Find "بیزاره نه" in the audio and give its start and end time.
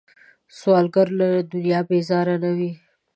1.89-2.51